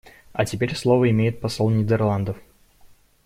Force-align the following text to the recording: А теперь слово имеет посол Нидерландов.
А 0.33 0.45
теперь 0.45 0.75
слово 0.75 1.11
имеет 1.11 1.41
посол 1.41 1.69
Нидерландов. 1.69 2.35